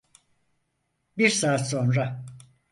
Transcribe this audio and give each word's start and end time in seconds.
Bir 1.17 1.29
saat 1.29 1.67
sonra. 1.69 2.25